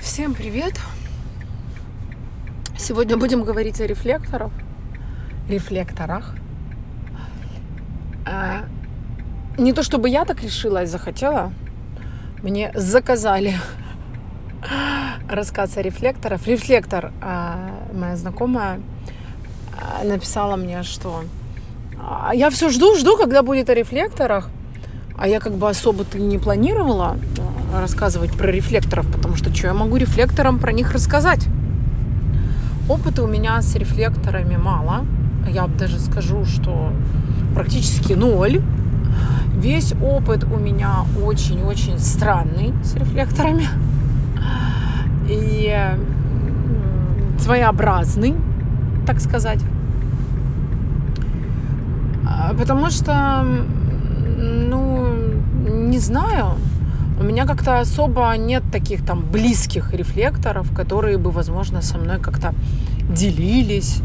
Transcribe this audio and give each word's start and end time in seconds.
Всем 0.00 0.32
привет! 0.32 0.80
Сегодня 2.78 3.18
будем 3.18 3.44
говорить 3.44 3.80
о 3.82 3.86
рефлекторах. 3.86 4.50
Рефлекторах. 5.46 6.34
А, 8.24 8.64
не 9.58 9.74
то 9.74 9.82
чтобы 9.82 10.08
я 10.08 10.24
так 10.24 10.42
решила 10.42 10.84
и 10.84 10.86
захотела, 10.86 11.52
мне 12.42 12.72
заказали 12.74 13.54
рассказ 15.28 15.76
о 15.76 15.82
рефлекторах. 15.82 16.46
Рефлектор, 16.46 17.12
а, 17.20 17.70
моя 17.92 18.16
знакомая, 18.16 18.80
а, 19.78 20.02
написала 20.02 20.56
мне, 20.56 20.82
что 20.82 21.24
а, 21.98 22.34
я 22.34 22.48
все 22.48 22.70
жду, 22.70 22.96
жду, 22.96 23.18
когда 23.18 23.42
будет 23.42 23.68
о 23.68 23.74
рефлекторах. 23.74 24.48
А 25.18 25.28
я 25.28 25.40
как 25.40 25.52
бы 25.52 25.68
особо-то 25.68 26.18
не 26.18 26.38
планировала 26.38 27.18
рассказывать 27.72 28.32
про 28.32 28.50
рефлекторов, 28.50 29.06
потому 29.06 29.36
что 29.36 29.54
что 29.54 29.68
я 29.68 29.74
могу 29.74 29.96
рефлекторам 29.96 30.58
про 30.58 30.72
них 30.72 30.92
рассказать? 30.92 31.46
Опыта 32.88 33.22
у 33.22 33.26
меня 33.26 33.60
с 33.62 33.74
рефлекторами 33.76 34.56
мало. 34.56 35.04
Я 35.48 35.66
даже 35.66 35.98
скажу, 35.98 36.44
что 36.44 36.92
практически 37.54 38.14
ноль. 38.14 38.60
Весь 39.56 39.94
опыт 40.02 40.44
у 40.44 40.58
меня 40.58 41.04
очень-очень 41.22 41.98
странный 41.98 42.72
с 42.82 42.94
рефлекторами. 42.94 43.68
И 45.28 45.72
своеобразный, 47.38 48.34
так 49.06 49.20
сказать. 49.20 49.60
А, 52.26 52.54
потому 52.54 52.90
что, 52.90 53.44
ну, 54.36 55.14
не 55.68 55.98
знаю, 55.98 56.56
у 57.20 57.22
меня 57.22 57.44
как-то 57.44 57.80
особо 57.80 58.34
нет 58.38 58.62
таких 58.72 59.04
там 59.04 59.22
близких 59.30 59.92
рефлекторов, 59.92 60.74
которые 60.74 61.18
бы, 61.18 61.30
возможно, 61.30 61.82
со 61.82 61.98
мной 61.98 62.18
как-то 62.18 62.54
делились 63.14 64.00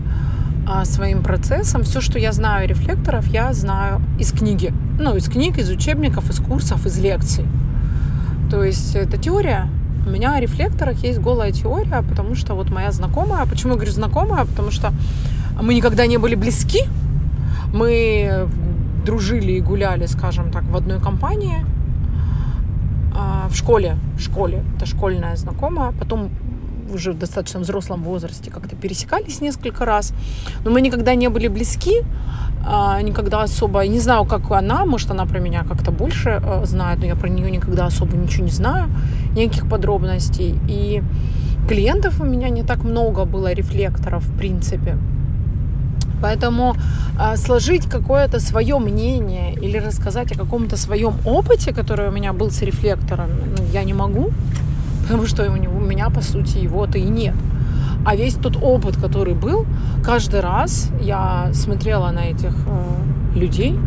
а, 0.67 0.83
своим 0.83 1.23
процессом. 1.23 1.83
Все, 1.83 2.01
что 2.01 2.19
я 2.19 2.33
знаю 2.33 2.67
рефлекторов, 2.67 3.25
я 3.27 3.53
знаю 3.53 4.01
из 4.19 4.33
книги. 4.33 4.73
Ну, 4.99 5.15
из 5.15 5.29
книг, 5.29 5.57
из 5.57 5.69
учебников, 5.69 6.29
из 6.29 6.39
курсов, 6.39 6.85
из 6.85 6.99
лекций. 6.99 7.45
То 8.51 8.65
есть 8.65 8.95
это 8.95 9.17
теория. 9.17 9.69
У 10.05 10.09
меня 10.09 10.33
о 10.33 10.41
рефлекторах 10.41 10.97
есть 10.97 11.19
голая 11.19 11.53
теория, 11.53 12.03
потому 12.07 12.35
что 12.35 12.53
вот 12.53 12.69
моя 12.69 12.91
знакомая, 12.91 13.45
почему 13.45 13.71
я 13.71 13.75
говорю 13.77 13.93
знакомая, 13.93 14.43
потому 14.43 14.71
что 14.71 14.91
мы 15.61 15.73
никогда 15.73 16.05
не 16.05 16.17
были 16.17 16.35
близки, 16.35 16.81
мы 17.73 18.49
дружили 19.05 19.53
и 19.53 19.61
гуляли, 19.61 20.05
скажем 20.05 20.51
так, 20.51 20.63
в 20.63 20.75
одной 20.75 20.99
компании, 20.99 21.65
в 23.49 23.55
школе, 23.55 23.97
в 24.17 24.21
школе, 24.21 24.63
это 24.75 24.85
школьная 24.85 25.35
знакомая, 25.35 25.91
потом 25.91 26.29
уже 26.93 27.11
в 27.11 27.17
достаточно 27.17 27.59
взрослом 27.59 28.03
возрасте 28.03 28.51
как-то 28.51 28.75
пересекались 28.75 29.41
несколько 29.41 29.85
раз, 29.85 30.13
но 30.63 30.71
мы 30.71 30.81
никогда 30.81 31.15
не 31.15 31.29
были 31.29 31.47
близки, 31.47 32.01
а, 32.67 33.01
никогда 33.01 33.43
особо, 33.43 33.85
не 33.87 33.99
знаю, 33.99 34.25
как 34.25 34.51
она, 34.51 34.85
может, 34.85 35.11
она 35.11 35.25
про 35.25 35.39
меня 35.39 35.63
как-то 35.63 35.91
больше 35.91 36.41
э, 36.43 36.65
знает, 36.65 36.99
но 36.99 37.05
я 37.05 37.15
про 37.15 37.29
нее 37.29 37.51
никогда 37.51 37.85
особо 37.85 38.17
ничего 38.17 38.45
не 38.45 38.51
знаю, 38.51 38.89
никаких 39.35 39.69
подробностей, 39.69 40.57
и 40.67 41.03
клиентов 41.67 42.19
у 42.19 42.25
меня 42.25 42.49
не 42.49 42.63
так 42.63 42.83
много 42.83 43.25
было, 43.25 43.53
рефлекторов, 43.53 44.23
в 44.23 44.37
принципе, 44.37 44.97
Поэтому 46.25 46.75
э, 47.19 47.37
сложить 47.37 47.85
какое-то 47.85 48.39
свое 48.39 48.79
мнение 48.79 49.53
или 49.53 49.77
рассказать 49.77 50.31
о 50.31 50.35
каком-то 50.35 50.75
своем 50.75 51.13
опыте, 51.23 51.71
который 51.71 52.07
у 52.07 52.11
меня 52.11 52.33
был 52.33 52.49
с 52.49 52.63
рефлектором, 52.63 53.29
ну, 53.57 53.63
я 53.73 53.83
не 53.83 53.93
могу, 53.93 54.31
потому 55.03 55.27
что 55.27 55.51
у, 55.51 55.55
него, 55.55 55.77
у 55.77 55.85
меня, 55.85 56.09
по 56.09 56.21
сути, 56.21 56.57
его-то 56.57 56.97
и 56.97 57.03
нет. 57.03 57.35
А 58.05 58.15
весь 58.15 58.33
тот 58.33 58.57
опыт, 58.63 58.95
который 58.97 59.35
был, 59.35 59.67
каждый 60.03 60.39
раз 60.39 60.89
я 60.99 61.51
смотрела 61.53 62.11
на 62.11 62.21
этих 62.31 62.55
э, 62.67 63.39
людей 63.39 63.77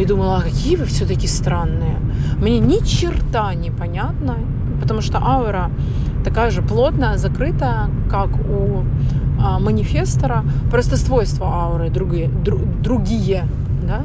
и 0.00 0.04
думала, 0.04 0.38
а 0.38 0.42
какие 0.42 0.74
вы 0.74 0.84
все-таки 0.86 1.28
странные. 1.28 1.96
Мне 2.40 2.58
ни 2.58 2.84
черта 2.84 3.54
не 3.54 3.70
понятно, 3.70 4.34
потому 4.80 5.00
что 5.00 5.18
аура 5.18 5.70
такая 6.24 6.50
же 6.50 6.62
плотная, 6.62 7.18
закрытая, 7.18 7.88
как 8.10 8.30
у 8.30 8.84
а, 9.42 9.58
манифестора, 9.58 10.44
просто 10.70 10.96
свойства 10.96 11.46
ауры 11.46 11.90
другие, 11.90 12.28
дру, 12.28 12.58
другие, 12.82 13.46
да? 13.82 14.02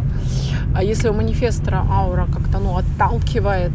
А 0.75 0.84
если 0.84 1.09
у 1.09 1.13
манифестора 1.13 1.85
аура 1.90 2.28
как-то, 2.31 2.59
ну, 2.59 2.78
отталкивает 2.78 3.72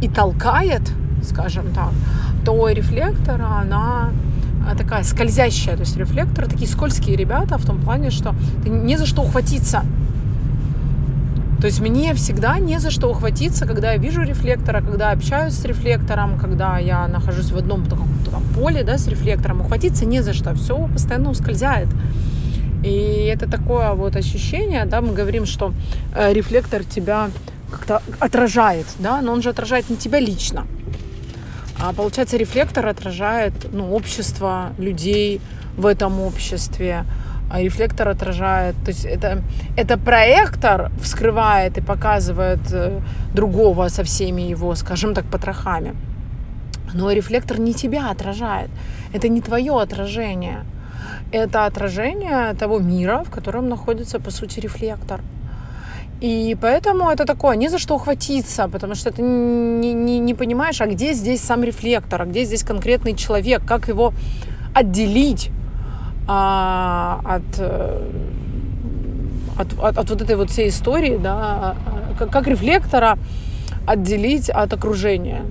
и 0.00 0.08
толкает, 0.08 0.82
скажем 1.22 1.66
так, 1.72 1.90
то 2.44 2.68
рефлектора 2.68 3.60
она 3.60 4.10
а, 4.68 4.76
такая 4.76 5.04
скользящая, 5.04 5.76
то 5.76 5.82
есть 5.82 5.96
рефлекторы 5.96 6.48
такие 6.48 6.68
скользкие 6.68 7.16
ребята 7.16 7.58
в 7.58 7.64
том 7.64 7.78
плане, 7.78 8.10
что 8.10 8.34
не 8.64 8.96
за 8.96 9.06
что 9.06 9.22
ухватиться, 9.22 9.82
то 11.66 11.68
есть 11.68 11.80
мне 11.80 12.14
всегда 12.14 12.60
не 12.60 12.78
за 12.78 12.92
что 12.92 13.10
ухватиться, 13.10 13.66
когда 13.66 13.90
я 13.90 13.98
вижу 13.98 14.22
рефлектора, 14.22 14.80
когда 14.80 15.10
общаюсь 15.10 15.54
с 15.54 15.64
рефлектором, 15.64 16.38
когда 16.38 16.78
я 16.78 17.08
нахожусь 17.08 17.50
в 17.50 17.56
одном 17.56 17.86
таком 17.86 18.06
там, 18.30 18.44
поле 18.54 18.84
да, 18.84 18.98
с 18.98 19.08
рефлектором, 19.08 19.62
ухватиться 19.62 20.04
не 20.06 20.22
за 20.22 20.32
что, 20.32 20.54
все 20.54 20.86
постоянно 20.86 21.30
ускользает. 21.30 21.88
И 22.84 23.28
это 23.34 23.50
такое 23.50 23.94
вот 23.94 24.14
ощущение, 24.14 24.84
да, 24.84 25.00
мы 25.00 25.12
говорим, 25.12 25.44
что 25.44 25.72
э, 26.14 26.32
рефлектор 26.32 26.84
тебя 26.84 27.30
как-то 27.68 28.00
отражает, 28.20 28.86
да, 29.00 29.20
но 29.20 29.32
он 29.32 29.42
же 29.42 29.48
отражает 29.48 29.90
не 29.90 29.96
тебя 29.96 30.20
лично. 30.20 30.68
А 31.80 31.92
получается, 31.92 32.36
рефлектор 32.36 32.86
отражает 32.86 33.54
ну, 33.72 33.92
общество 33.92 34.68
людей 34.78 35.40
в 35.76 35.86
этом 35.86 36.20
обществе, 36.20 37.04
а 37.50 37.60
рефлектор 37.60 38.08
отражает. 38.08 38.74
То 38.84 38.90
есть 38.90 39.04
это, 39.04 39.42
это 39.76 39.98
проектор 39.98 40.90
вскрывает 41.00 41.78
и 41.78 41.80
показывает 41.80 42.72
э, 42.72 43.00
другого 43.34 43.88
со 43.88 44.02
всеми 44.02 44.42
его, 44.42 44.74
скажем 44.74 45.14
так, 45.14 45.24
потрохами. 45.24 45.94
Но 46.94 47.12
рефлектор 47.12 47.58
не 47.60 47.72
тебя 47.72 48.10
отражает. 48.10 48.70
Это 49.12 49.28
не 49.28 49.40
твое 49.40 49.80
отражение. 49.80 50.64
Это 51.32 51.66
отражение 51.66 52.54
того 52.54 52.78
мира, 52.78 53.22
в 53.24 53.30
котором 53.30 53.68
находится, 53.68 54.18
по 54.18 54.30
сути, 54.30 54.60
рефлектор. 54.60 55.20
И 56.22 56.56
поэтому 56.60 57.10
это 57.10 57.26
такое, 57.26 57.56
не 57.56 57.68
за 57.68 57.78
что 57.78 57.94
ухватиться, 57.94 58.68
потому 58.68 58.94
что 58.94 59.10
ты 59.10 59.22
не, 59.22 59.92
не, 59.92 60.18
не 60.18 60.34
понимаешь, 60.34 60.80
а 60.80 60.86
где 60.86 61.12
здесь 61.12 61.42
сам 61.42 61.62
рефлектор, 61.62 62.22
а 62.22 62.24
где 62.24 62.44
здесь 62.44 62.62
конкретный 62.64 63.14
человек, 63.14 63.62
как 63.66 63.88
его 63.88 64.12
отделить 64.74 65.50
а, 66.26 67.20
от, 67.24 67.58
э, 67.58 68.10
от, 69.58 69.78
от, 69.78 69.98
от 69.98 70.10
вот 70.10 70.22
этой 70.22 70.36
вот 70.36 70.50
всей 70.50 70.68
истории, 70.68 71.16
да, 71.16 71.76
как, 72.18 72.30
как 72.30 72.46
рефлектора 72.46 73.18
отделить 73.86 74.50
от 74.50 74.72
окружения 74.72 75.42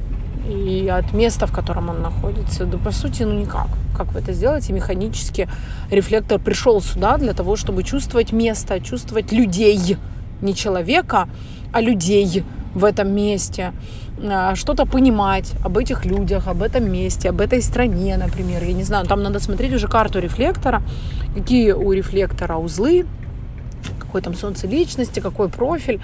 и 0.47 0.87
от 0.87 1.13
места, 1.13 1.47
в 1.47 1.51
котором 1.53 1.89
он 1.89 2.01
находится. 2.01 2.65
Да, 2.65 2.77
по 2.77 2.91
сути, 2.91 3.23
ну 3.23 3.33
никак. 3.33 3.67
Как 3.97 4.11
вы 4.11 4.19
это 4.19 4.33
сделаете? 4.33 4.73
Механически 4.73 5.47
рефлектор 5.89 6.39
пришел 6.39 6.81
сюда 6.81 7.17
для 7.17 7.33
того, 7.33 7.55
чтобы 7.55 7.83
чувствовать 7.83 8.33
место, 8.33 8.79
чувствовать 8.81 9.31
людей. 9.31 9.97
Не 10.41 10.53
человека, 10.53 11.27
а 11.71 11.81
людей 11.81 12.43
в 12.73 12.83
этом 12.83 13.15
месте. 13.15 13.73
А, 14.23 14.55
что-то 14.55 14.85
понимать 14.85 15.53
об 15.63 15.77
этих 15.77 16.05
людях, 16.05 16.47
об 16.47 16.61
этом 16.61 16.91
месте, 16.91 17.29
об 17.29 17.41
этой 17.41 17.61
стране, 17.61 18.17
например. 18.17 18.63
Я 18.63 18.73
не 18.73 18.83
знаю, 18.83 19.05
там 19.05 19.23
надо 19.23 19.39
смотреть 19.39 19.73
уже 19.73 19.87
карту 19.87 20.19
рефлектора, 20.19 20.81
какие 21.35 21.71
у 21.71 21.91
рефлектора 21.91 22.57
узлы, 22.57 23.05
какой 23.99 24.21
там 24.21 24.35
солнце 24.35 24.67
личности, 24.67 25.19
какой 25.19 25.49
профиль, 25.49 25.99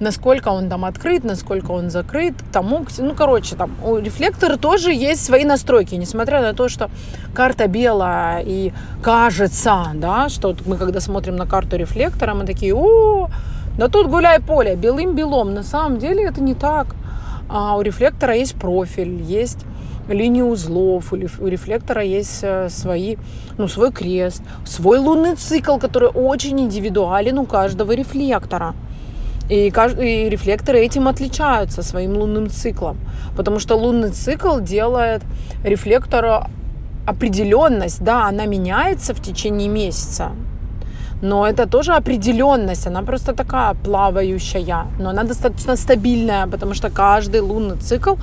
насколько 0.00 0.48
он 0.48 0.68
там 0.68 0.84
открыт, 0.84 1.24
насколько 1.24 1.70
он 1.70 1.90
закрыт, 1.90 2.34
тому, 2.52 2.84
ну, 2.98 3.14
короче, 3.14 3.56
там 3.56 3.70
у 3.84 3.98
рефлектора 3.98 4.56
тоже 4.56 4.92
есть 4.92 5.24
свои 5.24 5.44
настройки, 5.44 5.94
несмотря 5.94 6.42
на 6.42 6.54
то, 6.54 6.68
что 6.68 6.90
карта 7.34 7.68
белая 7.68 8.42
и 8.44 8.72
кажется, 9.02 9.86
да, 9.94 10.28
что 10.28 10.56
мы 10.66 10.76
когда 10.76 11.00
смотрим 11.00 11.36
на 11.36 11.46
карту 11.46 11.76
рефлектора, 11.76 12.34
мы 12.34 12.44
такие, 12.44 12.74
о, 12.74 13.28
да 13.78 13.88
тут 13.88 14.08
гуляй 14.08 14.40
поле, 14.40 14.76
белым-белом, 14.76 15.54
на 15.54 15.62
самом 15.62 15.98
деле 15.98 16.24
это 16.24 16.42
не 16.42 16.54
так. 16.54 16.94
А 17.48 17.76
у 17.76 17.82
рефлектора 17.82 18.34
есть 18.34 18.54
профиль, 18.54 19.22
есть 19.22 19.58
линии 20.08 20.42
узлов, 20.42 21.12
у 21.12 21.16
рефлектора 21.16 22.02
есть 22.02 22.40
э, 22.42 22.68
свои, 22.68 23.16
ну, 23.56 23.68
свой 23.68 23.92
крест, 23.92 24.42
свой 24.64 24.98
лунный 24.98 25.36
цикл, 25.36 25.78
который 25.78 26.08
очень 26.08 26.60
индивидуален 26.60 27.38
у 27.38 27.46
каждого 27.46 27.92
рефлектора. 27.92 28.74
И, 29.48 29.66
и 29.66 30.28
рефлекторы 30.28 30.80
этим 30.80 31.08
отличаются 31.08 31.82
своим 31.82 32.16
лунным 32.16 32.48
циклом, 32.48 32.96
потому 33.36 33.58
что 33.58 33.76
лунный 33.76 34.10
цикл 34.10 34.60
делает 34.60 35.22
рефлектору 35.64 36.44
определенность, 37.06 38.02
да, 38.02 38.28
она 38.28 38.46
меняется 38.46 39.14
в 39.14 39.20
течение 39.20 39.68
месяца, 39.68 40.32
но 41.22 41.46
это 41.46 41.66
тоже 41.66 41.92
определенность, 41.92 42.86
она 42.86 43.02
просто 43.02 43.32
такая 43.32 43.74
плавающая, 43.74 44.86
но 44.98 45.10
она 45.10 45.22
достаточно 45.22 45.76
стабильная, 45.76 46.46
потому 46.46 46.74
что 46.74 46.90
каждый 46.90 47.40
лунный 47.40 47.76
цикл 47.76 48.14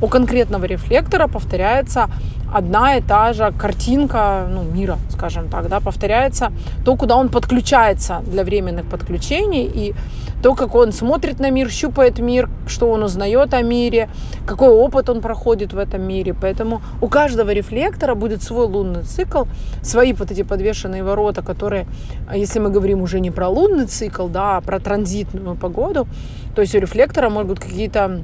у 0.00 0.08
конкретного 0.08 0.64
рефлектора 0.64 1.28
повторяется 1.28 2.08
одна 2.52 2.96
и 2.96 3.00
та 3.00 3.32
же 3.32 3.52
картинка 3.58 4.46
ну, 4.50 4.62
мира, 4.62 4.98
скажем 5.10 5.48
так, 5.48 5.68
да, 5.68 5.80
повторяется 5.80 6.52
то, 6.84 6.96
куда 6.96 7.16
он 7.16 7.28
подключается 7.28 8.22
для 8.26 8.44
временных 8.44 8.86
подключений, 8.86 9.70
и 9.72 9.94
то, 10.42 10.54
как 10.54 10.74
он 10.74 10.92
смотрит 10.92 11.38
на 11.38 11.50
мир, 11.50 11.70
щупает 11.70 12.18
мир, 12.18 12.48
что 12.66 12.90
он 12.90 13.02
узнает 13.02 13.52
о 13.54 13.62
мире, 13.62 14.08
какой 14.46 14.70
опыт 14.70 15.10
он 15.10 15.20
проходит 15.20 15.72
в 15.72 15.78
этом 15.78 16.02
мире. 16.02 16.34
Поэтому 16.40 16.80
у 17.00 17.08
каждого 17.08 17.50
рефлектора 17.50 18.14
будет 18.14 18.42
свой 18.42 18.66
лунный 18.66 19.02
цикл, 19.02 19.44
свои 19.82 20.12
вот 20.12 20.30
эти 20.30 20.42
подвешенные 20.42 21.04
ворота, 21.04 21.42
которые, 21.42 21.86
если 22.34 22.58
мы 22.58 22.70
говорим 22.70 23.02
уже 23.02 23.20
не 23.20 23.30
про 23.30 23.48
лунный 23.48 23.86
цикл, 23.86 24.28
да, 24.28 24.56
а 24.56 24.60
про 24.60 24.80
транзитную 24.80 25.56
погоду, 25.56 26.08
то 26.54 26.62
есть 26.62 26.74
у 26.74 26.78
рефлектора 26.78 27.28
могут 27.28 27.60
какие-то 27.60 28.22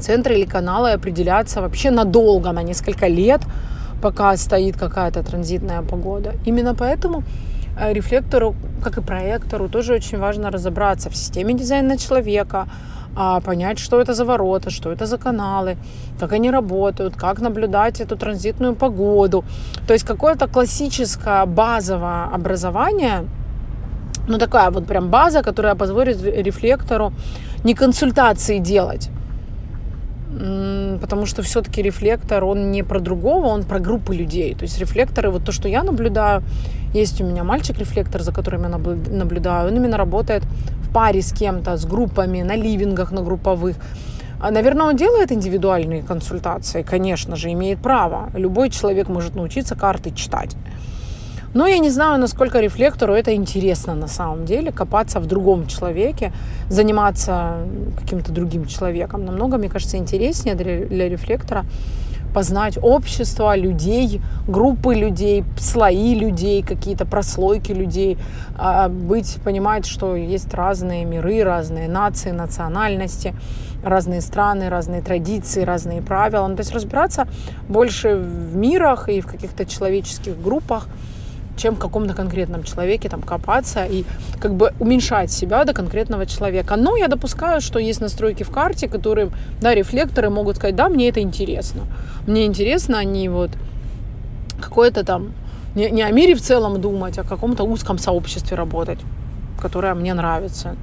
центры 0.00 0.34
или 0.34 0.44
каналы 0.44 0.92
определяться 0.92 1.60
вообще 1.60 1.90
надолго, 1.90 2.52
на 2.52 2.62
несколько 2.62 3.08
лет, 3.08 3.40
пока 4.02 4.36
стоит 4.36 4.76
какая-то 4.76 5.22
транзитная 5.22 5.82
погода. 5.82 6.32
Именно 6.46 6.74
поэтому 6.74 7.22
э, 7.80 7.92
рефлектору, 7.92 8.54
как 8.84 8.98
и 8.98 9.00
проектору, 9.02 9.68
тоже 9.68 9.94
очень 9.94 10.18
важно 10.18 10.50
разобраться 10.50 11.10
в 11.10 11.16
системе 11.16 11.54
дизайна 11.54 11.96
человека, 11.96 12.66
а, 13.16 13.40
понять, 13.40 13.78
что 13.78 14.00
это 14.00 14.14
за 14.14 14.24
ворота, 14.24 14.70
что 14.70 14.92
это 14.92 15.06
за 15.06 15.18
каналы, 15.18 15.76
как 16.20 16.32
они 16.32 16.50
работают, 16.50 17.16
как 17.16 17.40
наблюдать 17.40 18.00
эту 18.00 18.16
транзитную 18.16 18.74
погоду. 18.74 19.44
То 19.86 19.94
есть 19.94 20.06
какое-то 20.06 20.46
классическое 20.46 21.44
базовое 21.46 22.24
образование, 22.34 23.24
ну 24.28 24.38
такая 24.38 24.70
вот 24.70 24.86
прям 24.86 25.08
база, 25.08 25.42
которая 25.42 25.74
позволит 25.74 26.22
рефлектору 26.22 27.12
не 27.64 27.74
консультации 27.74 28.58
делать, 28.58 29.10
потому 31.00 31.26
что 31.26 31.42
все-таки 31.42 31.82
рефлектор, 31.82 32.44
он 32.44 32.70
не 32.70 32.82
про 32.82 32.98
другого, 32.98 33.46
он 33.46 33.64
про 33.64 33.78
группы 33.78 34.14
людей. 34.14 34.54
То 34.54 34.62
есть 34.62 34.78
рефлекторы, 34.80 35.30
вот 35.30 35.44
то, 35.44 35.52
что 35.52 35.68
я 35.68 35.82
наблюдаю, 35.82 36.42
есть 36.94 37.20
у 37.20 37.24
меня 37.24 37.44
мальчик-рефлектор, 37.44 38.22
за 38.22 38.32
которым 38.32 38.62
я 38.62 38.68
наблюдаю, 38.68 39.68
он 39.68 39.76
именно 39.76 39.96
работает 39.96 40.42
в 40.82 40.92
паре 40.92 41.20
с 41.20 41.32
кем-то, 41.32 41.76
с 41.76 41.84
группами, 41.84 42.42
на 42.42 42.56
ливингах, 42.56 43.12
на 43.12 43.22
групповых. 43.22 43.76
А, 44.40 44.50
наверное, 44.50 44.86
он 44.86 44.96
делает 44.96 45.30
индивидуальные 45.30 46.02
консультации, 46.02 46.82
конечно 46.82 47.36
же, 47.36 47.52
имеет 47.52 47.82
право. 47.82 48.30
Любой 48.34 48.70
человек 48.70 49.08
может 49.08 49.34
научиться 49.34 49.76
карты 49.76 50.10
читать. 50.12 50.56
Но 51.54 51.66
я 51.66 51.78
не 51.78 51.90
знаю, 51.90 52.20
насколько 52.20 52.60
рефлектору 52.60 53.12
это 53.12 53.34
интересно 53.34 53.94
на 53.94 54.08
самом 54.08 54.44
деле, 54.44 54.70
копаться 54.70 55.18
в 55.20 55.26
другом 55.26 55.66
человеке, 55.66 56.32
заниматься 56.68 57.66
каким-то 57.98 58.32
другим 58.32 58.66
человеком. 58.66 59.24
Намного, 59.24 59.58
мне 59.58 59.68
кажется, 59.68 59.96
интереснее 59.96 60.54
для 60.54 61.08
рефлектора 61.08 61.64
познать 62.32 62.78
общество 62.80 63.56
людей, 63.56 64.20
группы 64.46 64.94
людей, 64.94 65.44
слои 65.58 66.14
людей, 66.14 66.62
какие-то 66.62 67.04
прослойки 67.04 67.72
людей, 67.72 68.18
а, 68.56 68.88
быть, 68.88 69.38
понимать, 69.44 69.86
что 69.86 70.16
есть 70.16 70.54
разные 70.54 71.04
миры, 71.04 71.42
разные 71.42 71.88
нации, 71.88 72.30
национальности, 72.30 73.34
разные 73.82 74.20
страны, 74.20 74.68
разные 74.68 75.02
традиции, 75.02 75.64
разные 75.64 76.02
правила. 76.02 76.46
Ну, 76.46 76.54
то 76.54 76.60
есть 76.60 76.72
разбираться 76.72 77.26
больше 77.68 78.14
в 78.14 78.54
мирах 78.54 79.08
и 79.08 79.20
в 79.20 79.26
каких-то 79.26 79.64
человеческих 79.64 80.40
группах, 80.40 80.86
чем 81.60 81.74
в 81.74 81.78
каком-то 81.78 82.14
конкретном 82.14 82.64
человеке 82.64 83.08
там 83.08 83.22
копаться 83.22 83.84
и 83.84 84.04
как 84.40 84.54
бы 84.54 84.72
уменьшать 84.80 85.30
себя 85.30 85.64
до 85.64 85.72
конкретного 85.72 86.26
человека. 86.26 86.76
Но 86.76 86.96
я 86.96 87.08
допускаю, 87.08 87.60
что 87.60 87.78
есть 87.78 88.00
настройки 88.00 88.42
в 88.42 88.50
карте, 88.50 88.88
которые, 88.88 89.30
да, 89.60 89.74
рефлекторы 89.74 90.30
могут 90.30 90.56
сказать, 90.56 90.76
да, 90.76 90.88
мне 90.88 91.08
это 91.08 91.20
интересно. 91.20 91.82
Мне 92.26 92.46
интересно, 92.46 92.98
они 92.98 93.28
вот 93.28 93.50
какое-то 94.60 95.04
там 95.04 95.32
не, 95.74 95.90
не 95.90 96.02
о 96.02 96.10
мире 96.10 96.34
в 96.34 96.40
целом 96.40 96.80
думать, 96.80 97.18
а 97.18 97.22
о 97.22 97.24
каком-то 97.24 97.64
узком 97.64 97.98
сообществе 97.98 98.56
работать, 98.56 98.98
которое 99.60 99.94
мне 99.94 100.14
нравится. 100.14 100.76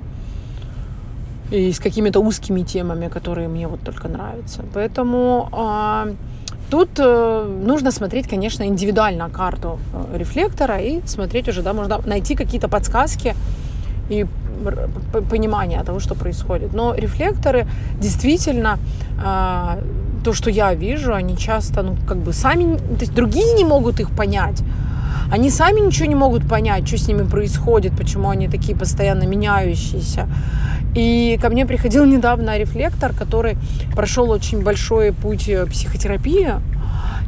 И 1.51 1.71
с 1.71 1.79
какими-то 1.79 2.19
узкими 2.19 2.63
темами, 2.63 3.07
которые 3.07 3.47
мне 3.47 3.67
вот 3.67 3.79
только 3.81 4.07
нравятся. 4.07 4.63
Поэтому 4.73 5.49
э, 5.53 6.13
Тут 6.69 6.89
э, 6.99 7.61
нужно 7.65 7.91
смотреть, 7.91 8.27
конечно, 8.27 8.63
индивидуально 8.63 9.29
карту 9.29 9.79
э, 9.93 10.17
рефлектора 10.17 10.79
и 10.79 11.01
смотреть 11.05 11.47
уже, 11.47 11.61
да, 11.61 11.73
можно 11.73 12.01
найти 12.05 12.35
какие-то 12.35 12.67
подсказки 12.67 13.35
и 14.09 14.25
понимание 15.29 15.83
того, 15.83 15.99
что 15.99 16.15
происходит. 16.15 16.73
Но 16.73 16.93
рефлекторы 16.93 17.67
действительно, 18.01 18.79
э, 19.17 19.81
то, 20.25 20.33
что 20.33 20.49
я 20.49 20.73
вижу, 20.73 21.13
они 21.13 21.37
часто, 21.37 21.83
ну, 21.83 21.95
как 22.05 22.17
бы 22.17 22.33
сами, 22.33 22.77
то 22.77 22.99
есть 22.99 23.13
другие 23.13 23.53
не 23.53 23.63
могут 23.63 24.01
их 24.01 24.09
понять. 24.09 24.61
Они 25.31 25.49
сами 25.49 25.81
ничего 25.81 26.07
не 26.07 26.15
могут 26.15 26.47
понять, 26.47 26.87
что 26.87 26.97
с 26.97 27.07
ними 27.07 27.23
происходит, 27.23 27.97
почему 27.97 28.29
они 28.29 28.47
такие 28.47 28.77
постоянно 28.77 29.23
меняющиеся. 29.23 30.27
И 30.95 31.37
ко 31.41 31.49
мне 31.49 31.65
приходил 31.65 32.05
недавно 32.05 32.57
рефлектор, 32.57 33.13
который 33.13 33.57
прошел 33.95 34.31
очень 34.31 34.63
большой 34.63 35.11
путь 35.11 35.49
э, 35.49 35.65
психотерапии. 35.65 36.53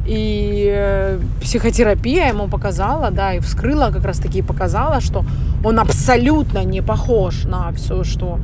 И 0.07 0.71
э, 0.73 1.19
психотерапия 1.41 2.29
ему 2.29 2.47
показала, 2.47 3.11
да, 3.11 3.33
и 3.33 3.39
вскрыла 3.39 3.91
как 3.91 4.05
раз-таки 4.05 4.41
показала, 4.41 5.01
что 5.01 5.23
он 5.63 5.79
абсолютно 5.79 6.63
не 6.63 6.81
похож 6.81 7.43
на 7.43 7.71
все, 7.73 8.03
что 8.03 8.39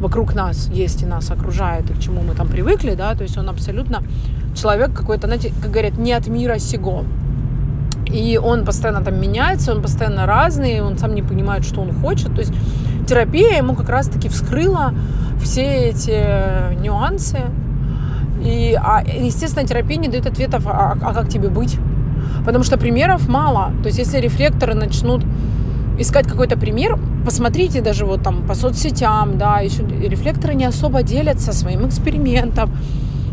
вокруг 0.00 0.34
нас 0.34 0.68
есть 0.68 1.02
и 1.02 1.06
нас 1.06 1.30
окружает, 1.30 1.90
и 1.90 1.94
к 1.94 2.00
чему 2.00 2.22
мы 2.22 2.34
там 2.34 2.48
привыкли, 2.48 2.94
да, 2.94 3.14
то 3.14 3.22
есть 3.22 3.38
он 3.38 3.48
абсолютно 3.48 4.02
человек 4.54 4.92
какой-то, 4.92 5.26
знаете, 5.26 5.52
как 5.62 5.70
говорят, 5.70 5.98
не 5.98 6.12
от 6.12 6.26
мира 6.28 6.58
сего. 6.58 7.04
И 8.12 8.38
он 8.38 8.64
постоянно 8.64 9.04
там 9.04 9.20
меняется, 9.20 9.72
он 9.74 9.82
постоянно 9.82 10.26
разный, 10.26 10.80
он 10.80 10.98
сам 10.98 11.14
не 11.14 11.22
понимает, 11.22 11.64
что 11.64 11.80
он 11.80 11.92
хочет. 11.92 12.34
То 12.34 12.40
есть 12.40 12.52
терапия 13.06 13.58
ему 13.58 13.74
как 13.74 13.88
раз-таки 13.88 14.28
вскрыла 14.28 14.94
все 15.42 15.90
эти 15.90 16.74
нюансы. 16.80 17.38
И, 18.42 18.78
а, 18.80 19.02
естественно, 19.02 19.66
терапия 19.66 19.98
не 19.98 20.08
дает 20.08 20.26
ответов, 20.26 20.66
а, 20.66 20.96
а 21.00 21.14
как 21.14 21.28
тебе 21.28 21.48
быть? 21.48 21.76
Потому 22.44 22.64
что 22.64 22.78
примеров 22.78 23.28
мало. 23.28 23.72
То 23.82 23.88
есть, 23.88 23.98
если 23.98 24.18
рефлекторы 24.18 24.74
начнут 24.74 25.24
искать 25.98 26.28
какой-то 26.28 26.56
пример, 26.56 26.98
посмотрите 27.24 27.80
даже 27.80 28.04
вот 28.04 28.22
там 28.22 28.46
по 28.46 28.54
соцсетям, 28.54 29.38
да, 29.38 29.58
еще 29.60 29.82
рефлекторы 29.82 30.54
не 30.54 30.64
особо 30.64 31.02
делятся 31.02 31.52
своим 31.52 31.86
экспериментом, 31.86 32.70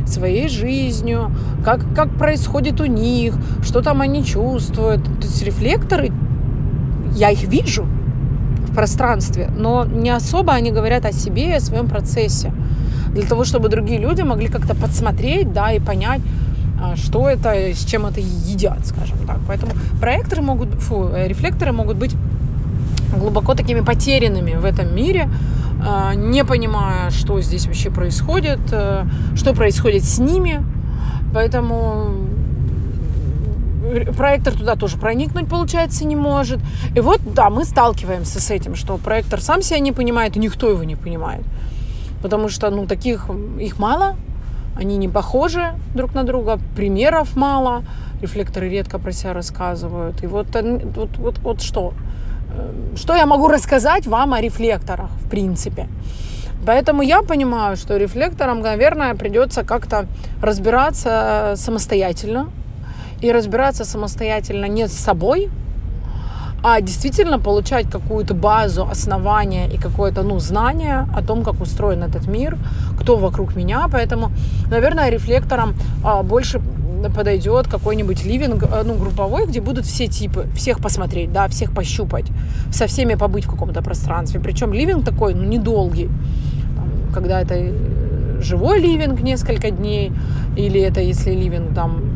своей 0.10 0.50
жизнью, 0.50 1.32
как, 1.64 1.82
как 1.96 2.10
происходит 2.16 2.82
у 2.82 2.86
них, 2.86 3.36
что 3.64 3.82
там 3.82 4.02
они 4.02 4.24
чувствуют. 4.24 5.04
То 5.04 5.28
есть 5.28 5.44
рефлекторы, 5.44 6.12
я 7.16 7.32
их 7.32 7.44
вижу, 7.44 7.86
пространстве, 8.76 9.50
но 9.58 9.86
не 9.86 10.10
особо 10.10 10.54
они 10.54 10.72
говорят 10.72 11.06
о 11.06 11.12
себе 11.12 11.50
и 11.50 11.54
о 11.54 11.60
своем 11.60 11.88
процессе. 11.88 12.52
Для 13.14 13.24
того, 13.24 13.46
чтобы 13.46 13.70
другие 13.70 14.00
люди 14.00 14.22
могли 14.22 14.48
как-то 14.48 14.76
подсмотреть, 14.76 15.54
да, 15.54 15.72
и 15.72 15.80
понять, 15.80 16.22
а, 16.82 16.96
что 16.98 17.30
это, 17.30 17.54
с 17.74 17.86
чем 17.86 18.06
это 18.06 18.20
едят, 18.20 18.86
скажем 18.86 19.18
так. 19.26 19.40
Поэтому 19.48 19.72
проекторы 20.02 20.42
могут, 20.42 20.70
фу, 20.82 21.10
э, 21.16 21.28
рефлекторы 21.28 21.72
могут 21.72 21.98
быть 21.98 22.16
глубоко 23.18 23.56
такими 23.56 23.80
потерянными 23.80 24.56
в 24.56 24.66
этом 24.66 24.94
мире, 24.94 25.30
не 26.16 26.44
понимая, 26.46 27.10
что 27.12 27.42
здесь 27.42 27.68
вообще 27.68 27.90
происходит, 27.90 28.60
э, 28.72 29.06
что 29.36 29.54
происходит 29.54 30.04
с 30.04 30.20
ними. 30.20 30.64
Поэтому 31.34 32.12
проектор 34.18 34.54
туда 34.54 34.76
тоже 34.76 34.98
проникнуть, 34.98 35.48
получается, 35.48 36.06
не 36.06 36.16
может. 36.16 36.60
И 36.96 37.00
вот, 37.00 37.22
да, 37.34 37.50
мы 37.50 37.66
сталкиваемся 37.66 38.40
с 38.40 38.52
этим, 38.52 38.76
что 38.76 38.98
проектор 38.98 39.42
сам 39.42 39.62
себя 39.62 39.80
не 39.80 39.92
понимает, 39.92 40.36
и 40.38 40.40
никто 40.40 40.70
его 40.70 40.84
не 40.84 40.96
понимает. 40.96 41.44
Потому 42.22 42.50
что, 42.50 42.70
ну, 42.70 42.88
таких, 42.88 43.30
их 43.60 43.78
мало, 43.78 44.16
они 44.76 44.98
не 44.98 45.08
похожи 45.08 45.74
друг 45.94 46.14
на 46.14 46.24
друга, 46.24 46.60
примеров 46.76 47.36
мало, 47.36 47.84
рефлекторы 48.22 48.70
редко 48.70 48.98
про 48.98 49.12
себя 49.12 49.34
рассказывают. 49.34 50.24
И 50.24 50.28
вот, 50.28 50.48
вот, 50.96 51.18
вот, 51.18 51.40
вот 51.40 51.62
что? 51.62 51.94
Э, 52.58 52.96
что 52.96 53.16
я 53.16 53.26
могу 53.26 53.48
рассказать 53.48 54.08
вам 54.08 54.34
о 54.34 54.42
рефлекторах, 54.42 55.10
в 55.26 55.30
принципе? 55.30 55.88
Поэтому 56.66 57.04
я 57.04 57.22
понимаю, 57.22 57.78
что 57.78 57.98
рефлекторам, 57.98 58.62
наверное, 58.62 59.14
придется 59.16 59.64
как-то 59.64 60.08
разбираться 60.42 61.54
самостоятельно, 61.58 62.50
и 63.22 63.32
разбираться 63.32 63.86
самостоятельно 63.86 64.66
не 64.66 64.88
с 64.88 64.94
собой, 64.94 65.50
а 66.64 66.82
действительно 66.82 67.40
получать 67.40 67.90
какую-то 67.90 68.34
базу, 68.34 68.88
основания 68.92 69.68
и 69.68 69.78
какое-то, 69.78 70.24
ну, 70.24 70.40
знание 70.40 71.08
о 71.16 71.22
том, 71.22 71.44
как 71.44 71.62
устроен 71.62 72.04
этот 72.04 72.28
мир, 72.28 72.58
кто 73.00 73.18
вокруг 73.18 73.56
меня. 73.56 73.88
Поэтому, 73.92 74.32
наверное, 74.72 75.10
рефлектором 75.10 75.76
а, 76.04 76.24
больше 76.24 76.60
подойдет 77.10 77.68
какой-нибудь 77.68 78.26
ливинг, 78.26 78.64
э, 78.64 78.84
ну, 78.86 78.96
групповой, 78.96 79.46
где 79.48 79.62
будут 79.62 79.86
все 79.86 80.08
типы, 80.08 80.48
всех 80.56 80.80
посмотреть, 80.80 81.32
да, 81.32 81.48
всех 81.48 81.72
пощупать, 81.72 82.26
со 82.72 82.88
всеми 82.88 83.16
побыть 83.16 83.46
в 83.46 83.52
каком-то 83.52 83.82
пространстве. 83.82 84.40
Причем 84.40 84.74
ливинг 84.74 85.06
такой, 85.06 85.34
ну, 85.34 85.44
недолгий, 85.44 86.10
когда 87.14 87.42
это 87.42 87.56
живой 88.42 88.80
ливинг 88.80 89.22
несколько 89.22 89.72
дней, 89.72 90.12
или 90.58 90.80
это 90.82 91.02
если 91.02 91.32
ливинг 91.32 91.74
там 91.74 92.16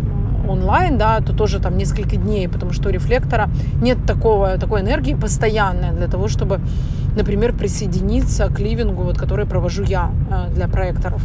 онлайн, 0.49 0.97
да, 0.97 1.19
то 1.19 1.33
тоже 1.33 1.59
там 1.59 1.77
несколько 1.77 2.15
дней, 2.15 2.47
потому 2.49 2.73
что 2.73 2.89
у 2.89 2.91
рефлектора 2.91 3.49
нет 3.81 3.97
такого, 4.05 4.57
такой 4.57 4.81
энергии 4.81 5.13
постоянной 5.13 5.91
для 5.91 6.07
того, 6.07 6.27
чтобы, 6.27 6.59
например, 7.15 7.53
присоединиться 7.53 8.47
к 8.47 8.59
ливингу, 8.59 9.03
вот, 9.03 9.17
который 9.17 9.45
провожу 9.45 9.83
я 9.83 10.11
э, 10.29 10.53
для 10.53 10.67
проекторов. 10.67 11.21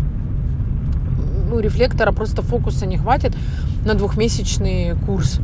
У 1.55 1.61
рефлектора 1.61 2.11
просто 2.11 2.43
фокуса 2.43 2.85
не 2.85 2.99
хватит 2.99 3.33
на 3.87 3.95
двухмесячный 3.95 4.97
курс 5.07 5.39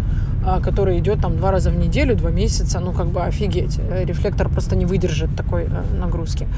э, 0.45 0.61
который 0.61 0.99
идет 0.99 1.21
там 1.21 1.37
два 1.37 1.53
раза 1.53 1.71
в 1.71 1.77
неделю, 1.77 2.17
два 2.17 2.31
месяца, 2.31 2.81
ну 2.81 2.93
как 2.93 3.07
бы 3.07 3.23
офигеть. 3.23 3.79
Рефлектор 3.79 4.49
просто 4.49 4.75
не 4.75 4.87
выдержит 4.87 5.37
такой 5.37 5.65
э, 5.65 5.97
нагрузки. 5.97 6.49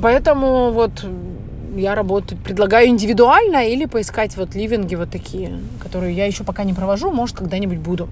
Поэтому 0.00 0.70
вот 0.70 1.04
я 1.74 1.96
работаю, 1.96 2.40
предлагаю 2.40 2.88
индивидуально 2.88 3.68
или 3.68 3.86
поискать 3.86 4.36
вот 4.36 4.54
ливинги 4.54 4.94
вот 4.94 5.10
такие, 5.10 5.58
которые 5.80 6.14
я 6.14 6.26
еще 6.26 6.44
пока 6.44 6.62
не 6.62 6.72
провожу, 6.72 7.10
может, 7.10 7.36
когда-нибудь 7.36 7.78
буду. 7.78 8.08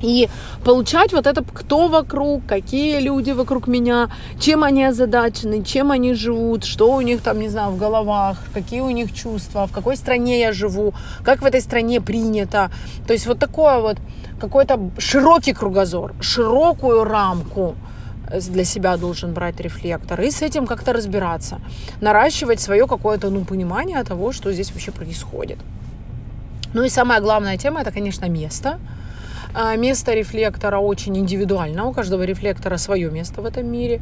И 0.00 0.28
получать 0.64 1.12
вот 1.12 1.26
это, 1.26 1.42
кто 1.42 1.88
вокруг, 1.88 2.46
какие 2.46 3.00
люди 3.00 3.32
вокруг 3.32 3.66
меня, 3.66 4.08
чем 4.40 4.62
они 4.62 4.84
озадачены, 4.84 5.64
чем 5.64 5.90
они 5.90 6.14
живут, 6.14 6.64
что 6.64 6.94
у 6.94 7.00
них 7.00 7.20
там, 7.20 7.40
не 7.40 7.48
знаю, 7.48 7.72
в 7.72 7.78
головах, 7.78 8.38
какие 8.54 8.80
у 8.80 8.90
них 8.90 9.12
чувства, 9.12 9.66
в 9.66 9.72
какой 9.72 9.96
стране 9.96 10.40
я 10.40 10.52
живу, 10.52 10.94
как 11.24 11.42
в 11.42 11.44
этой 11.44 11.60
стране 11.60 12.00
принято. 12.00 12.70
То 13.06 13.12
есть 13.12 13.26
вот 13.26 13.38
такое 13.38 13.80
вот 13.80 13.96
какой-то 14.40 14.90
широкий 14.98 15.52
кругозор, 15.52 16.14
широкую 16.20 17.04
рамку– 17.04 17.74
для 18.30 18.64
себя 18.64 18.96
должен 18.96 19.32
брать 19.32 19.60
рефлектор 19.60 20.20
и 20.20 20.30
с 20.30 20.42
этим 20.42 20.66
как-то 20.66 20.92
разбираться, 20.92 21.60
наращивать 22.00 22.60
свое 22.60 22.86
какое-то 22.86 23.30
ну, 23.30 23.44
понимание 23.44 24.02
того, 24.04 24.32
что 24.32 24.52
здесь 24.52 24.70
вообще 24.72 24.92
происходит. 24.92 25.58
Ну 26.74 26.84
и 26.84 26.88
самая 26.88 27.20
главная 27.20 27.56
тема 27.56 27.80
это, 27.80 27.90
конечно, 27.90 28.26
место. 28.28 28.78
А, 29.54 29.76
место 29.76 30.14
рефлектора 30.14 30.78
очень 30.78 31.16
индивидуально, 31.16 31.86
у 31.86 31.92
каждого 31.92 32.22
рефлектора 32.22 32.76
свое 32.76 33.10
место 33.10 33.40
в 33.42 33.46
этом 33.46 33.66
мире. 33.66 34.00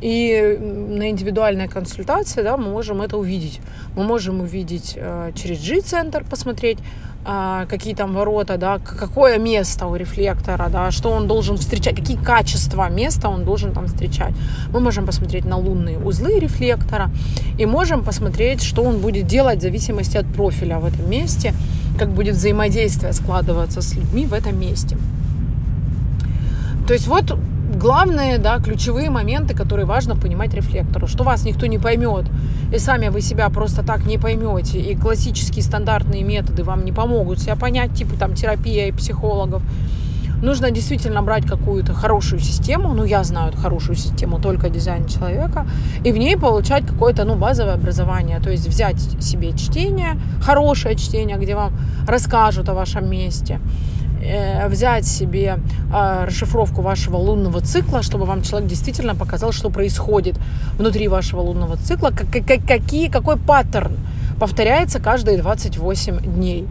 И 0.00 0.58
на 0.60 1.08
индивидуальной 1.08 1.68
консультации 1.68 2.42
да, 2.42 2.56
мы 2.56 2.70
можем 2.70 3.00
это 3.00 3.16
увидеть. 3.16 3.60
Мы 3.96 4.04
можем 4.04 4.40
увидеть 4.40 4.92
э, 4.94 5.32
через 5.34 5.66
G-центр, 5.66 6.22
посмотреть, 6.22 6.78
а, 7.28 7.66
какие 7.66 7.94
там 7.94 8.14
ворота, 8.14 8.56
да, 8.56 8.78
какое 8.78 9.38
место 9.38 9.86
у 9.86 9.96
рефлектора, 9.96 10.68
да, 10.68 10.92
что 10.92 11.10
он 11.10 11.26
должен 11.26 11.56
встречать, 11.56 11.96
какие 11.96 12.16
качества 12.16 12.88
места 12.88 13.28
он 13.28 13.44
должен 13.44 13.72
там 13.72 13.86
встречать. 13.86 14.32
Мы 14.70 14.78
можем 14.78 15.06
посмотреть 15.06 15.44
на 15.44 15.56
лунные 15.56 15.98
узлы 15.98 16.38
рефлектора 16.38 17.10
и 17.58 17.66
можем 17.66 18.04
посмотреть, 18.04 18.62
что 18.62 18.82
он 18.82 18.98
будет 18.98 19.26
делать 19.26 19.58
в 19.58 19.62
зависимости 19.62 20.16
от 20.16 20.26
профиля 20.26 20.78
в 20.78 20.84
этом 20.84 21.10
месте, 21.10 21.52
как 21.96 22.10
будет 22.10 22.36
взаимодействие 22.36 23.12
складываться 23.12 23.80
с 23.80 23.94
людьми 23.94 24.26
в 24.26 24.32
этом 24.32 24.58
месте. 24.58 24.96
То 26.86 26.92
есть 26.92 27.08
вот 27.08 27.36
главные, 27.74 28.38
да, 28.38 28.58
ключевые 28.58 29.10
моменты, 29.10 29.54
которые 29.54 29.86
важно 29.86 30.16
понимать 30.16 30.54
рефлектору, 30.54 31.06
что 31.06 31.24
вас 31.24 31.44
никто 31.44 31.66
не 31.66 31.78
поймет, 31.78 32.26
и 32.72 32.78
сами 32.78 33.08
вы 33.08 33.20
себя 33.20 33.48
просто 33.50 33.84
так 33.84 34.06
не 34.06 34.18
поймете, 34.18 34.80
и 34.80 34.96
классические 34.96 35.62
стандартные 35.62 36.22
методы 36.22 36.64
вам 36.64 36.84
не 36.84 36.92
помогут 36.92 37.40
себя 37.40 37.56
понять, 37.56 37.94
типа 37.94 38.14
там 38.18 38.34
терапия 38.34 38.88
и 38.88 38.92
психологов. 38.92 39.62
Нужно 40.42 40.70
действительно 40.70 41.22
брать 41.22 41.46
какую-то 41.46 41.94
хорошую 41.94 42.40
систему, 42.40 42.94
ну 42.94 43.04
я 43.04 43.24
знаю 43.24 43.52
хорошую 43.52 43.96
систему 43.96 44.38
только 44.38 44.68
дизайн 44.68 45.06
человека, 45.06 45.66
и 46.04 46.12
в 46.12 46.16
ней 46.16 46.36
получать 46.36 46.86
какое-то 46.86 47.24
ну, 47.24 47.36
базовое 47.36 47.74
образование, 47.74 48.40
то 48.40 48.50
есть 48.50 48.68
взять 48.68 49.00
себе 49.22 49.52
чтение, 49.52 50.20
хорошее 50.42 50.96
чтение, 50.96 51.36
где 51.36 51.54
вам 51.54 51.72
расскажут 52.06 52.68
о 52.68 52.74
вашем 52.74 53.10
месте, 53.10 53.60
Э, 54.28 54.66
взять 54.68 55.06
себе 55.06 55.58
а, 55.92 56.26
расшифровку 56.26 56.80
вашего 56.80 57.16
лунного 57.16 57.60
цикла, 57.60 58.02
чтобы 58.02 58.24
вам 58.24 58.42
человек 58.42 58.68
действительно 58.68 59.14
показал, 59.14 59.52
что 59.52 59.70
происходит 59.70 60.36
внутри 60.78 61.06
вашего 61.06 61.40
лунного 61.40 61.76
цикла, 61.76 62.10
как, 62.10 62.44
как, 62.46 62.66
какие, 62.66 63.08
какой 63.08 63.36
паттерн 63.36 63.96
повторяется 64.40 65.00
каждые 65.00 65.38
28 65.38 66.18
дней. 66.34 66.66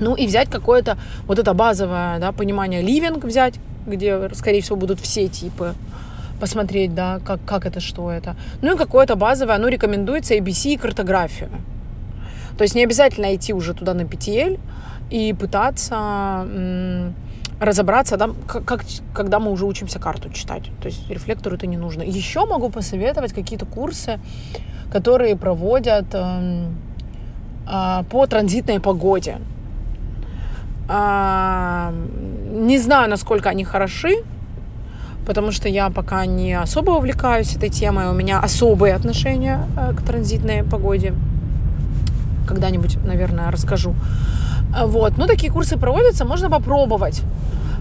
Ну 0.00 0.14
и 0.14 0.26
взять 0.26 0.48
какое-то 0.50 0.96
вот 1.26 1.38
это 1.38 1.54
базовое 1.54 2.18
да, 2.18 2.32
понимание 2.32 2.82
ливинг 2.82 3.24
взять, 3.24 3.54
где, 3.86 4.28
скорее 4.34 4.60
всего, 4.60 4.76
будут 4.76 5.00
все 5.00 5.28
типы 5.28 5.74
посмотреть, 6.40 6.94
да, 6.94 7.20
как, 7.24 7.40
как 7.44 7.66
это, 7.66 7.80
что 7.80 8.10
это. 8.10 8.36
Ну 8.62 8.74
и 8.74 8.78
какое-то 8.78 9.16
базовое, 9.16 9.58
ну, 9.58 9.68
рекомендуется 9.68 10.34
ABC 10.34 10.74
и 10.74 10.76
картографию. 10.76 11.50
То 12.56 12.62
есть 12.62 12.74
не 12.74 12.84
обязательно 12.84 13.34
идти 13.34 13.52
уже 13.52 13.74
туда 13.74 13.94
на 13.94 14.02
PTL, 14.02 14.58
и 15.10 15.32
пытаться 15.32 16.04
разобраться, 17.60 18.16
да, 18.16 18.30
как, 18.46 18.84
когда 19.12 19.40
мы 19.40 19.50
уже 19.50 19.64
учимся 19.64 19.98
карту 19.98 20.30
читать. 20.30 20.70
То 20.80 20.86
есть 20.86 21.10
рефлектору 21.10 21.56
это 21.56 21.66
не 21.66 21.76
нужно. 21.76 22.02
Еще 22.02 22.46
могу 22.46 22.70
посоветовать 22.70 23.32
какие-то 23.32 23.66
курсы, 23.66 24.20
которые 24.92 25.36
проводят 25.36 26.06
э, 26.12 26.68
э, 27.68 28.04
по 28.10 28.26
транзитной 28.26 28.78
погоде. 28.78 29.38
Э, 30.88 31.92
не 32.50 32.78
знаю, 32.78 33.10
насколько 33.10 33.50
они 33.50 33.64
хороши, 33.64 34.16
потому 35.26 35.52
что 35.52 35.68
я 35.68 35.90
пока 35.90 36.26
не 36.26 36.54
особо 36.54 36.92
увлекаюсь 36.92 37.54
этой 37.56 37.68
темой. 37.68 38.08
У 38.08 38.12
меня 38.12 38.40
особые 38.40 38.94
отношения 38.94 39.60
э, 39.76 39.94
к 39.94 40.02
транзитной 40.02 40.64
погоде. 40.64 41.14
Когда-нибудь, 42.46 42.98
наверное, 43.04 43.50
расскажу. 43.50 43.94
Вот. 44.84 45.18
Ну, 45.18 45.26
такие 45.26 45.52
курсы 45.52 45.76
проводятся, 45.76 46.24
можно 46.24 46.50
попробовать. 46.50 47.22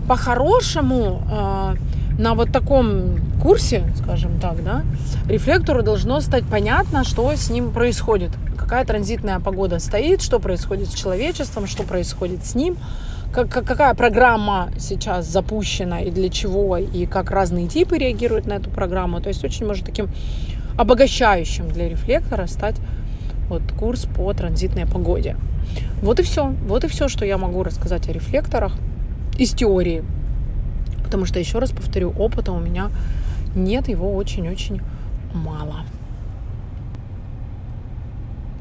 По-хорошему, 0.08 1.22
э, 1.32 1.76
на 2.22 2.34
вот 2.34 2.52
таком 2.52 3.20
курсе, 3.42 3.84
скажем 4.02 4.40
так, 4.40 4.64
да, 4.64 4.84
рефлектору 5.30 5.84
должно 5.84 6.20
стать 6.22 6.44
понятно, 6.46 7.04
что 7.04 7.32
с 7.34 7.50
ним 7.50 7.72
происходит, 7.72 8.32
какая 8.68 8.84
транзитная 8.84 9.40
погода 9.40 9.80
стоит, 9.80 10.22
что 10.22 10.40
происходит 10.40 10.90
с 10.90 10.94
человечеством, 10.94 11.68
что 11.68 11.84
происходит 11.84 12.46
с 12.46 12.54
ним, 12.54 12.76
как, 13.32 13.50
какая 13.50 13.94
программа 13.94 14.72
сейчас 14.78 15.26
запущена 15.26 16.02
и 16.02 16.12
для 16.12 16.28
чего, 16.28 16.76
и 16.76 17.06
как 17.06 17.32
разные 17.32 17.70
типы 17.70 17.98
реагируют 17.98 18.46
на 18.46 18.54
эту 18.54 18.70
программу. 18.70 19.22
То 19.22 19.30
есть 19.30 19.42
очень 19.46 19.66
может 19.66 19.86
таким 19.86 20.10
обогащающим 20.78 21.70
для 21.70 21.88
рефлектора 21.88 22.46
стать 22.48 22.76
вот 23.48 23.62
курс 23.80 24.06
по 24.06 24.34
транзитной 24.34 24.86
погоде. 24.86 25.38
Вот 26.02 26.20
и 26.20 26.24
все. 26.24 26.54
Вот 26.68 26.84
и 26.84 26.90
все, 26.90 27.08
что 27.08 27.24
я 27.24 27.38
могу 27.38 27.64
рассказать 27.64 28.10
о 28.10 28.12
рефлекторах 28.12 28.74
из 29.38 29.54
теории. 29.54 30.04
Потому 31.06 31.26
что, 31.26 31.40
еще 31.40 31.60
раз 31.60 31.72
повторю, 31.72 32.14
опыта 32.20 32.52
у 32.52 32.60
меня 32.60 32.90
нет, 33.56 33.88
его 33.88 34.14
очень-очень 34.14 34.82
мало. 35.34 35.86